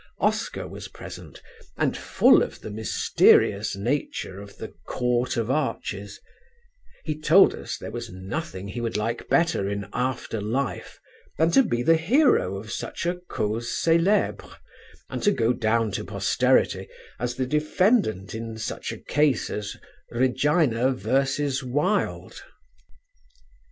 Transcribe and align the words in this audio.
Oscar 0.17 0.67
was 0.67 0.87
present, 0.87 1.43
and 1.77 1.95
full 1.95 2.41
of 2.41 2.61
the 2.61 2.71
mysterious 2.71 3.75
nature 3.75 4.41
of 4.41 4.57
the 4.57 4.69
Court 4.87 5.37
of 5.37 5.51
Arches; 5.51 6.19
he 7.03 7.15
told 7.21 7.53
us 7.53 7.77
there 7.77 7.91
was 7.91 8.09
nothing 8.11 8.67
he 8.67 8.81
would 8.81 8.97
like 8.97 9.27
better 9.27 9.69
in 9.69 9.85
after 9.93 10.41
life 10.41 10.99
than 11.37 11.51
to 11.51 11.61
be 11.61 11.83
the 11.83 11.97
hero 11.97 12.57
of 12.57 12.71
such 12.71 13.05
a 13.05 13.17
cause 13.29 13.67
celèbre 13.67 14.55
and 15.07 15.21
to 15.21 15.29
go 15.31 15.53
down 15.53 15.91
to 15.91 16.03
posterity 16.03 16.87
as 17.19 17.35
the 17.35 17.45
defendant 17.45 18.33
in 18.33 18.57
such 18.57 18.91
a 18.91 18.97
case 18.97 19.51
as 19.51 19.77
'Regina 20.09 20.93
versus 20.93 21.63
Wilde!' 21.63 22.41